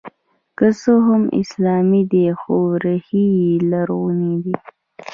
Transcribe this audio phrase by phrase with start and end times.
[0.57, 4.55] که څه هم اسلامي دی خو ریښې یې لرغونې دي